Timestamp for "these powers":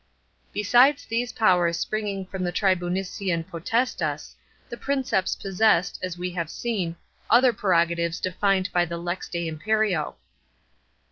1.05-1.77